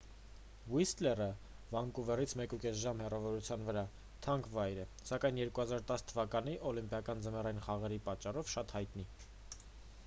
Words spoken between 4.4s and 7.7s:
վայր է սակայն 2010 թ. օլիմպիական ձմեռային